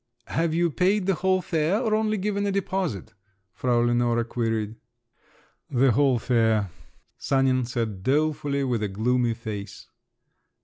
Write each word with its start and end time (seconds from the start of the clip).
"Have 0.29 0.55
you 0.55 0.71
paid 0.71 1.05
the 1.05 1.13
whole 1.13 1.43
fare 1.43 1.79
or 1.79 1.93
only 1.93 2.17
given 2.17 2.43
a 2.47 2.51
deposit?" 2.51 3.13
Frau 3.53 3.81
Lenore 3.81 4.23
queried. 4.23 4.73
"The 5.69 5.91
whole 5.91 6.17
fare!" 6.17 6.71
Sanin 7.19 7.65
said 7.65 8.01
dolefully 8.01 8.63
with 8.63 8.81
a 8.81 8.87
gloomy 8.87 9.35
face. 9.35 9.89